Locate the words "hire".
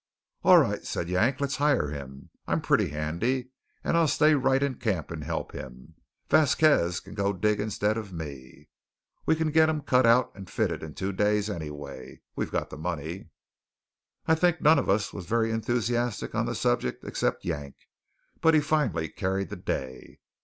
1.57-1.89